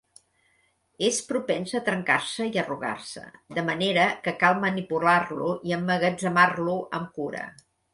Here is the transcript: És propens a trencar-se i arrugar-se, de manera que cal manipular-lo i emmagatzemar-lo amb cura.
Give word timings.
És 1.09 1.19
propens 1.31 1.73
a 1.81 1.81
trencar-se 1.91 2.49
i 2.55 2.61
arrugar-se, 2.63 3.25
de 3.61 3.67
manera 3.71 4.09
que 4.27 4.37
cal 4.43 4.61
manipular-lo 4.67 5.55
i 5.73 5.79
emmagatzemar-lo 5.81 6.81
amb 7.01 7.19
cura. 7.23 7.51